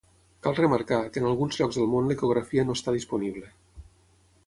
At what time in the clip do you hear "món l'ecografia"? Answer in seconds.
1.93-2.67